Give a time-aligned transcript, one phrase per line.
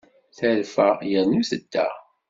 [0.37, 1.87] Terfa yernu tedda.